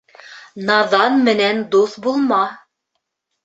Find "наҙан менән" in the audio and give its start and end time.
0.69-1.63